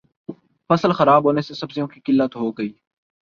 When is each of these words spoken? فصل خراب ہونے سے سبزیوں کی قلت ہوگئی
فصل 0.69 0.91
خراب 0.91 1.25
ہونے 1.25 1.41
سے 1.41 1.53
سبزیوں 1.53 1.87
کی 1.87 1.99
قلت 2.05 2.35
ہوگئی 2.35 2.71